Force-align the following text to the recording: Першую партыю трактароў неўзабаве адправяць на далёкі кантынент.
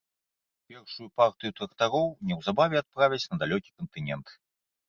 Першую 0.71 1.05
партыю 1.19 1.51
трактароў 1.59 2.09
неўзабаве 2.31 2.77
адправяць 2.83 3.23
на 3.35 3.41
далёкі 3.45 3.69
кантынент. 3.77 4.27